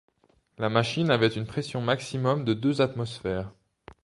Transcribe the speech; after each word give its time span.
La 0.57 0.67
machine 0.69 1.11
avait 1.11 1.27
une 1.27 1.45
pression 1.45 1.79
maximum 1.79 2.43
de 2.43 2.55
deux 2.55 2.81
atmosphères. 2.81 3.51